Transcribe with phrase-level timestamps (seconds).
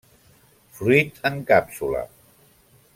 [0.77, 2.05] Fruit en càpsula.